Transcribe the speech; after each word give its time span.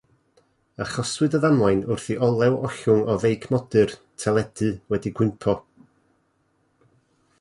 Achoswyd 0.83 1.35
y 1.39 1.41
ddamwain 1.43 1.83
wrth 1.95 2.07
i 2.15 2.17
olew 2.29 2.57
ollwng 2.69 3.03
o 3.13 3.17
feic 3.25 3.45
modur 3.53 3.93
teledu 4.25 4.71
wedi 4.95 5.13
cwympo. 5.21 5.57